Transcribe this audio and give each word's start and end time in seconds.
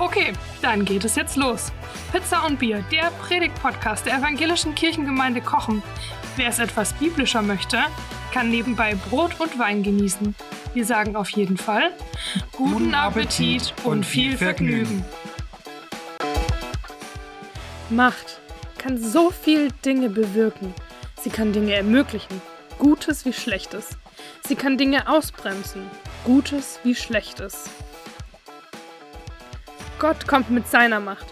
Okay, 0.00 0.32
dann 0.62 0.84
geht 0.84 1.04
es 1.04 1.16
jetzt 1.16 1.34
los. 1.36 1.72
Pizza 2.12 2.46
und 2.46 2.60
Bier, 2.60 2.84
der 2.92 3.10
Predigt-Podcast 3.20 4.06
der 4.06 4.18
evangelischen 4.18 4.76
Kirchengemeinde 4.76 5.40
Kochen. 5.40 5.82
Wer 6.36 6.50
es 6.50 6.60
etwas 6.60 6.92
biblischer 6.92 7.42
möchte, 7.42 7.78
kann 8.32 8.48
nebenbei 8.48 8.94
Brot 8.94 9.40
und 9.40 9.58
Wein 9.58 9.82
genießen. 9.82 10.36
Wir 10.72 10.84
sagen 10.84 11.16
auf 11.16 11.30
jeden 11.30 11.56
Fall 11.56 11.90
guten 12.52 12.94
Appetit 12.94 13.74
und 13.82 14.06
viel 14.06 14.36
Vergnügen. 14.36 15.04
Macht 17.90 18.40
kann 18.78 18.98
so 18.98 19.30
viel 19.30 19.72
Dinge 19.84 20.10
bewirken. 20.10 20.74
Sie 21.20 21.30
kann 21.30 21.52
Dinge 21.52 21.74
ermöglichen, 21.74 22.40
Gutes 22.78 23.24
wie 23.24 23.32
Schlechtes. 23.32 23.98
Sie 24.46 24.54
kann 24.54 24.78
Dinge 24.78 25.08
ausbremsen, 25.08 25.90
Gutes 26.24 26.78
wie 26.84 26.94
Schlechtes. 26.94 27.68
Gott 29.98 30.28
kommt 30.28 30.48
mit 30.50 30.68
seiner 30.68 31.00
Macht. 31.00 31.26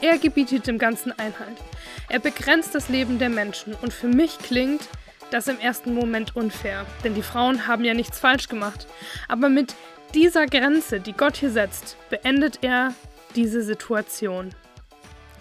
Er 0.00 0.16
gebietet 0.16 0.68
dem 0.68 0.78
Ganzen 0.78 1.10
Einhalt. 1.18 1.56
Er 2.08 2.20
begrenzt 2.20 2.72
das 2.72 2.88
Leben 2.88 3.18
der 3.18 3.28
Menschen 3.28 3.74
und 3.74 3.92
für 3.92 4.06
mich 4.06 4.38
klingt 4.38 4.88
das 5.32 5.48
im 5.48 5.58
ersten 5.58 5.92
Moment 5.92 6.36
unfair, 6.36 6.86
denn 7.02 7.14
die 7.14 7.22
Frauen 7.22 7.66
haben 7.66 7.84
ja 7.84 7.94
nichts 7.94 8.20
falsch 8.20 8.48
gemacht. 8.48 8.86
Aber 9.26 9.48
mit 9.48 9.74
dieser 10.14 10.46
Grenze, 10.46 11.00
die 11.00 11.14
Gott 11.14 11.36
hier 11.36 11.50
setzt, 11.50 11.96
beendet 12.10 12.60
er 12.62 12.94
diese 13.34 13.62
Situation. 13.62 14.54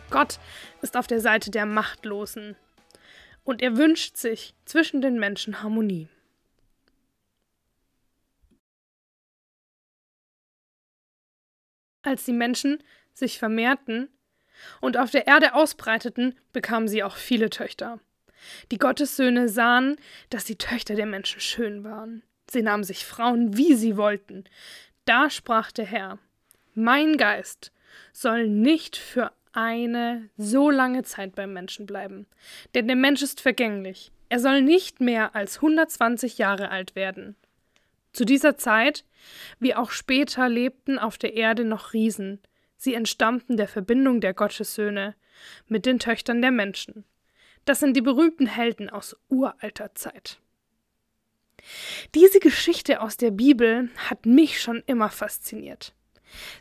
Gott 0.10 0.40
ist 0.82 0.98
auf 0.98 1.06
der 1.06 1.20
Seite 1.20 1.52
der 1.52 1.68
Machtlosen 1.68 2.56
und 3.44 3.62
er 3.62 3.78
wünscht 3.78 4.18
sich 4.18 4.56
zwischen 4.66 5.02
den 5.02 5.20
Menschen 5.20 5.62
Harmonie. 5.62 6.08
Als 12.04 12.24
die 12.24 12.34
Menschen 12.34 12.84
sich 13.14 13.38
vermehrten 13.40 14.10
und 14.80 14.98
auf 14.98 15.12
der 15.12 15.28
Erde 15.28 15.54
ausbreiteten, 15.54 16.36
bekamen 16.54 16.88
sie 16.88 17.04
auch 17.04 17.16
viele 17.16 17.50
Töchter. 17.50 18.00
Die 18.72 18.78
Gottessöhne 18.78 19.50
sahen, 19.50 19.98
dass 20.30 20.46
die 20.46 20.58
Töchter 20.58 20.96
der 20.96 21.06
Menschen 21.06 21.42
schön 21.42 21.84
waren. 21.84 22.24
Sie 22.50 22.62
nahmen 22.62 22.84
sich 22.84 23.06
Frauen, 23.06 23.56
wie 23.56 23.76
sie 23.76 23.98
wollten. 23.98 24.46
Da 25.06 25.30
sprach 25.30 25.72
der 25.72 25.86
Herr: 25.86 26.20
Mein 26.74 27.18
Geist 27.18 27.72
soll 28.14 28.48
nicht 28.48 28.98
für 28.98 29.32
eine 29.54 30.30
so 30.38 30.70
lange 30.70 31.04
Zeit 31.04 31.36
beim 31.36 31.54
Menschen 31.54 31.86
bleiben, 31.86 32.26
denn 32.74 32.88
der 32.88 32.96
Mensch 32.96 33.22
ist 33.22 33.42
vergänglich. 33.42 34.12
Er 34.30 34.40
soll 34.40 34.62
nicht 34.62 35.02
mehr 35.02 35.36
als 35.36 35.58
120 35.58 36.38
Jahre 36.38 36.70
alt 36.70 36.96
werden. 36.96 37.36
Zu 38.14 38.26
dieser 38.26 38.58
Zeit, 38.58 39.06
wie 39.60 39.76
auch 39.76 39.92
später, 39.92 40.50
lebten 40.50 41.00
auf 41.00 41.18
der 41.18 41.34
Erde 41.34 41.64
noch 41.64 41.94
Riesen. 41.94 42.40
Sie 42.76 42.94
entstammten 42.94 43.58
der 43.58 43.68
Verbindung 43.68 44.22
der 44.22 44.34
Gottessöhne 44.34 45.16
mit 45.68 45.86
den 45.86 46.00
Töchtern 46.00 46.42
der 46.42 46.52
Menschen. 46.52 47.06
Das 47.66 47.80
sind 47.80 47.96
die 47.96 48.02
berühmten 48.02 48.48
Helden 48.48 48.90
aus 48.90 49.16
uralter 49.30 49.94
Zeit. 49.96 50.40
Diese 52.16 52.40
Geschichte 52.40 53.02
aus 53.02 53.18
der 53.18 53.32
Bibel 53.32 53.90
hat 53.98 54.26
mich 54.26 54.62
schon 54.62 54.84
immer 54.88 55.10
fasziniert. 55.10 55.94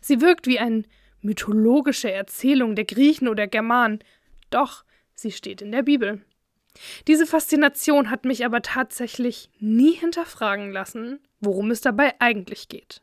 Sie 0.00 0.20
wirkt 0.20 0.46
wie 0.46 0.58
eine 0.58 0.84
mythologische 1.22 2.10
Erzählung 2.10 2.76
der 2.76 2.84
Griechen 2.84 3.28
oder 3.28 3.46
Germanen, 3.46 4.00
doch 4.50 4.84
sie 5.14 5.32
steht 5.32 5.62
in 5.62 5.72
der 5.72 5.82
Bibel. 5.82 6.22
Diese 7.08 7.26
Faszination 7.26 8.10
hat 8.10 8.24
mich 8.24 8.44
aber 8.44 8.62
tatsächlich 8.62 9.50
nie 9.58 9.92
hinterfragen 9.92 10.72
lassen, 10.72 11.20
worum 11.40 11.70
es 11.70 11.80
dabei 11.80 12.14
eigentlich 12.20 12.68
geht. 12.68 13.02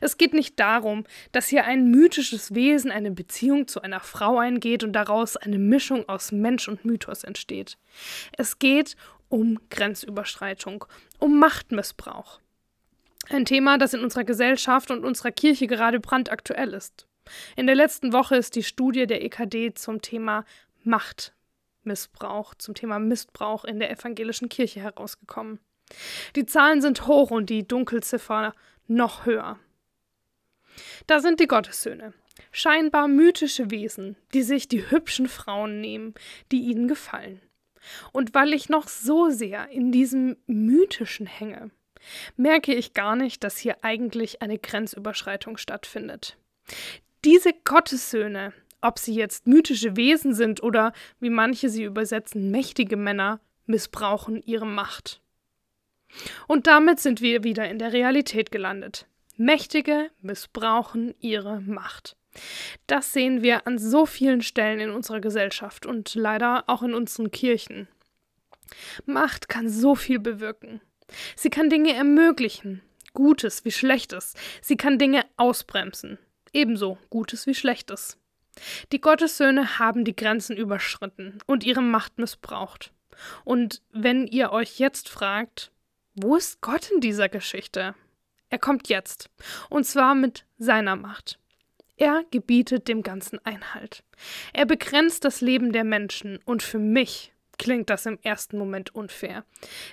Es 0.00 0.16
geht 0.16 0.32
nicht 0.32 0.58
darum, 0.60 1.04
dass 1.32 1.48
hier 1.48 1.64
ein 1.64 1.90
mythisches 1.90 2.54
Wesen 2.54 2.90
eine 2.90 3.10
Beziehung 3.10 3.66
zu 3.66 3.82
einer 3.82 4.00
Frau 4.00 4.38
eingeht 4.38 4.84
und 4.84 4.92
daraus 4.92 5.36
eine 5.36 5.58
Mischung 5.58 6.08
aus 6.08 6.32
Mensch 6.32 6.68
und 6.68 6.84
Mythos 6.84 7.24
entsteht. 7.24 7.76
Es 8.36 8.58
geht 8.58 8.96
um 9.28 9.58
Grenzüberschreitung, 9.70 10.84
um 11.18 11.38
Machtmissbrauch. 11.38 12.40
Ein 13.28 13.44
Thema, 13.44 13.76
das 13.76 13.92
in 13.92 14.04
unserer 14.04 14.24
Gesellschaft 14.24 14.90
und 14.90 15.04
unserer 15.04 15.32
Kirche 15.32 15.66
gerade 15.66 15.98
brandaktuell 15.98 16.72
ist. 16.72 17.08
In 17.56 17.66
der 17.66 17.74
letzten 17.74 18.12
Woche 18.12 18.36
ist 18.36 18.54
die 18.54 18.62
Studie 18.62 19.08
der 19.08 19.24
EKD 19.24 19.74
zum 19.74 20.00
Thema 20.00 20.44
Machtmissbrauch, 21.86 22.54
zum 22.56 22.74
Thema 22.74 22.98
Missbrauch 22.98 23.64
in 23.64 23.78
der 23.78 23.90
evangelischen 23.90 24.48
Kirche 24.48 24.80
herausgekommen. 24.80 25.60
Die 26.34 26.46
Zahlen 26.46 26.82
sind 26.82 27.06
hoch 27.06 27.30
und 27.30 27.48
die 27.48 27.66
Dunkelziffer 27.66 28.54
noch 28.88 29.24
höher. 29.24 29.58
Da 31.06 31.20
sind 31.20 31.40
die 31.40 31.46
Gottessöhne, 31.46 32.12
scheinbar 32.50 33.08
mythische 33.08 33.70
Wesen, 33.70 34.16
die 34.34 34.42
sich 34.42 34.68
die 34.68 34.90
hübschen 34.90 35.28
Frauen 35.28 35.80
nehmen, 35.80 36.14
die 36.52 36.62
ihnen 36.62 36.88
gefallen. 36.88 37.40
Und 38.12 38.34
weil 38.34 38.52
ich 38.52 38.68
noch 38.68 38.88
so 38.88 39.30
sehr 39.30 39.68
in 39.68 39.92
diesem 39.92 40.36
mythischen 40.46 41.26
hänge, 41.26 41.70
merke 42.36 42.74
ich 42.74 42.94
gar 42.94 43.14
nicht, 43.14 43.44
dass 43.44 43.56
hier 43.56 43.76
eigentlich 43.82 44.42
eine 44.42 44.58
Grenzüberschreitung 44.58 45.56
stattfindet. 45.56 46.36
Diese 47.24 47.52
Gottessöhne, 47.64 48.52
ob 48.80 48.98
sie 48.98 49.14
jetzt 49.14 49.46
mythische 49.46 49.96
Wesen 49.96 50.34
sind 50.34 50.62
oder, 50.62 50.92
wie 51.20 51.30
manche 51.30 51.68
sie 51.68 51.84
übersetzen, 51.84 52.50
mächtige 52.50 52.96
Männer, 52.96 53.40
missbrauchen 53.66 54.42
ihre 54.42 54.66
Macht. 54.66 55.20
Und 56.46 56.66
damit 56.66 57.00
sind 57.00 57.20
wir 57.20 57.44
wieder 57.44 57.68
in 57.68 57.78
der 57.78 57.92
Realität 57.92 58.50
gelandet. 58.50 59.06
Mächtige 59.36 60.10
missbrauchen 60.22 61.14
ihre 61.20 61.60
Macht. 61.60 62.16
Das 62.86 63.12
sehen 63.12 63.42
wir 63.42 63.66
an 63.66 63.78
so 63.78 64.06
vielen 64.06 64.42
Stellen 64.42 64.80
in 64.80 64.90
unserer 64.90 65.20
Gesellschaft 65.20 65.86
und 65.86 66.14
leider 66.14 66.64
auch 66.68 66.82
in 66.82 66.94
unseren 66.94 67.30
Kirchen. 67.30 67.88
Macht 69.04 69.48
kann 69.48 69.68
so 69.68 69.94
viel 69.94 70.18
bewirken. 70.18 70.80
Sie 71.36 71.50
kann 71.50 71.70
Dinge 71.70 71.92
ermöglichen, 71.94 72.82
Gutes 73.12 73.64
wie 73.64 73.72
Schlechtes. 73.72 74.34
Sie 74.60 74.76
kann 74.76 74.98
Dinge 74.98 75.24
ausbremsen, 75.36 76.18
ebenso 76.52 76.98
Gutes 77.10 77.46
wie 77.46 77.54
Schlechtes. 77.54 78.18
Die 78.92 79.00
Gottessöhne 79.00 79.78
haben 79.78 80.04
die 80.04 80.16
Grenzen 80.16 80.56
überschritten 80.56 81.38
und 81.46 81.64
ihre 81.64 81.82
Macht 81.82 82.18
missbraucht. 82.18 82.92
Und 83.44 83.82
wenn 83.92 84.26
ihr 84.26 84.52
euch 84.52 84.78
jetzt 84.78 85.08
fragt, 85.08 85.72
wo 86.14 86.36
ist 86.36 86.60
Gott 86.60 86.90
in 86.90 87.00
dieser 87.00 87.28
Geschichte? 87.28 87.94
Er 88.48 88.58
kommt 88.58 88.88
jetzt, 88.88 89.30
und 89.68 89.84
zwar 89.84 90.14
mit 90.14 90.46
seiner 90.58 90.96
Macht. 90.96 91.38
Er 91.96 92.24
gebietet 92.30 92.88
dem 92.88 93.02
Ganzen 93.02 93.44
Einhalt. 93.44 94.04
Er 94.52 94.66
begrenzt 94.66 95.24
das 95.24 95.40
Leben 95.40 95.72
der 95.72 95.84
Menschen, 95.84 96.38
und 96.44 96.62
für 96.62 96.78
mich 96.78 97.32
klingt 97.58 97.90
das 97.90 98.06
im 98.06 98.18
ersten 98.22 98.58
Moment 98.58 98.94
unfair, 98.94 99.44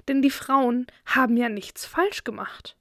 denn 0.08 0.22
die 0.22 0.30
Frauen 0.30 0.88
haben 1.06 1.38
ja 1.38 1.50
nichts 1.50 1.86
falsch 1.86 2.24
gemacht. 2.24 2.76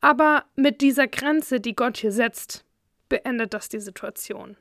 Aber 0.00 0.44
mit 0.56 0.80
dieser 0.80 1.06
Grenze, 1.06 1.60
die 1.60 1.76
Gott 1.76 1.98
hier 1.98 2.12
setzt, 2.12 2.64
beendet 3.08 3.54
das 3.54 3.68
die 3.68 3.80
Situation. 3.80 4.56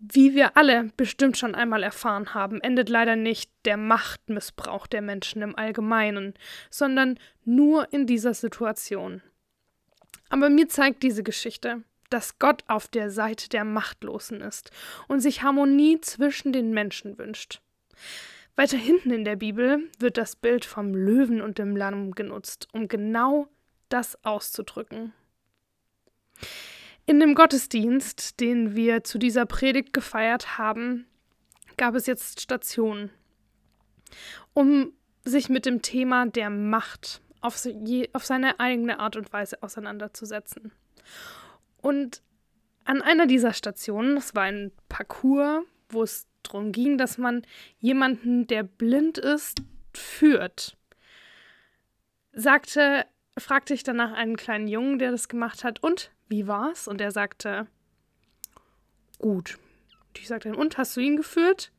Wie 0.00 0.34
wir 0.34 0.56
alle 0.56 0.90
bestimmt 0.96 1.36
schon 1.36 1.54
einmal 1.54 1.82
erfahren 1.82 2.32
haben, 2.32 2.62
endet 2.62 2.88
leider 2.88 3.16
nicht 3.16 3.50
der 3.66 3.76
Machtmissbrauch 3.76 4.86
der 4.86 5.02
Menschen 5.02 5.42
im 5.42 5.54
Allgemeinen, 5.56 6.32
sondern 6.70 7.18
nur 7.44 7.92
in 7.92 8.06
dieser 8.06 8.32
Situation. 8.32 9.20
Aber 10.30 10.48
mir 10.48 10.68
zeigt 10.68 11.02
diese 11.02 11.22
Geschichte, 11.22 11.82
dass 12.08 12.38
Gott 12.38 12.64
auf 12.66 12.88
der 12.88 13.10
Seite 13.10 13.50
der 13.50 13.64
Machtlosen 13.64 14.40
ist 14.40 14.70
und 15.06 15.20
sich 15.20 15.42
Harmonie 15.42 16.00
zwischen 16.00 16.52
den 16.52 16.72
Menschen 16.72 17.18
wünscht. 17.18 17.60
Weiter 18.56 18.78
hinten 18.78 19.10
in 19.10 19.24
der 19.24 19.36
Bibel 19.36 19.88
wird 19.98 20.16
das 20.16 20.34
Bild 20.34 20.64
vom 20.64 20.94
Löwen 20.94 21.40
und 21.40 21.58
dem 21.58 21.76
Lamm 21.76 22.12
genutzt, 22.12 22.68
um 22.72 22.88
genau 22.88 23.48
das 23.90 24.22
auszudrücken. 24.24 25.12
In 27.06 27.20
dem 27.20 27.34
Gottesdienst, 27.34 28.40
den 28.40 28.76
wir 28.76 29.04
zu 29.04 29.18
dieser 29.18 29.46
Predigt 29.46 29.92
gefeiert 29.92 30.58
haben, 30.58 31.06
gab 31.76 31.94
es 31.94 32.06
jetzt 32.06 32.40
Stationen, 32.40 33.10
um 34.52 34.92
sich 35.24 35.48
mit 35.48 35.66
dem 35.66 35.82
Thema 35.82 36.26
der 36.26 36.50
Macht 36.50 37.20
auf, 37.40 37.64
je, 37.64 38.08
auf 38.12 38.24
seine 38.24 38.60
eigene 38.60 38.98
Art 39.00 39.16
und 39.16 39.32
Weise 39.32 39.62
auseinanderzusetzen. 39.62 40.72
Und 41.78 42.22
an 42.84 43.02
einer 43.02 43.26
dieser 43.26 43.52
Stationen, 43.52 44.16
das 44.16 44.34
war 44.34 44.44
ein 44.44 44.72
Parcours, 44.88 45.64
wo 45.88 46.02
es 46.02 46.26
darum 46.42 46.72
ging, 46.72 46.98
dass 46.98 47.18
man 47.18 47.42
jemanden, 47.78 48.46
der 48.46 48.62
blind 48.62 49.18
ist, 49.18 49.62
führt. 49.94 50.76
Sagte, 52.32 53.06
fragte 53.40 53.74
ich 53.74 53.82
danach 53.82 54.12
einen 54.12 54.36
kleinen 54.36 54.68
Jungen, 54.68 54.98
der 54.98 55.10
das 55.10 55.28
gemacht 55.28 55.64
hat, 55.64 55.82
und 55.82 56.10
wie 56.28 56.46
war's? 56.46 56.88
Und 56.88 57.00
er 57.00 57.10
sagte, 57.10 57.66
gut. 59.18 59.58
Und 60.08 60.18
ich 60.18 60.28
sagte, 60.28 60.54
und 60.54 60.78
hast 60.78 60.96
du 60.96 61.00
ihn 61.00 61.16
geführt? 61.16 61.72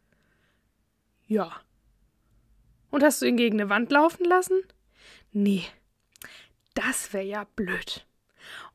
Ja. 1.28 1.62
Und 2.90 3.04
hast 3.04 3.22
du 3.22 3.26
ihn 3.26 3.38
gegen 3.38 3.60
eine 3.60 3.70
Wand 3.70 3.92
laufen 3.92 4.26
lassen? 4.26 4.62
Nee. 5.32 5.66
Das 6.74 7.14
wäre 7.14 7.26
ja 7.26 7.46
blöd. 7.56 8.06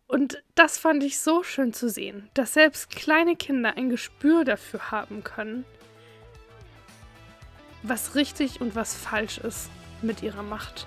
Und 0.06 0.43
das 0.55 0.79
fand 0.79 1.03
ich 1.03 1.19
so 1.19 1.43
schön 1.43 1.73
zu 1.73 1.88
sehen, 1.88 2.31
dass 2.35 2.55
selbst 2.55 2.91
kleine 2.91 3.37
Kinder 3.37 3.77
ein 3.77 3.91
Gespür 3.91 4.44
dafür 4.44 4.91
haben 4.91 5.25
können, 5.25 5.65
was 7.83 8.15
richtig 8.15 8.61
und 8.61 8.75
was 8.75 8.94
falsch 8.94 9.38
ist 9.38 9.69
mit 10.03 10.23
ihrer 10.23 10.43
Macht, 10.43 10.87